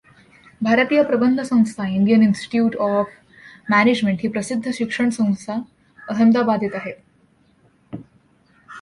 भारतीय 0.61 1.03
प्रबंध 1.03 1.41
संस्था 1.41 1.85
इंडियन 1.87 2.23
इन्स्टिट्यूट 2.23 2.75
ऑफ 2.75 3.09
मॅनेजमेन्ट 3.69 4.19
ही 4.23 4.29
प्रसिद्ध 4.29 4.71
शिक्षणसंस्था 4.71 5.61
अहमदाबादेत 6.09 6.75
आहे. 6.75 6.93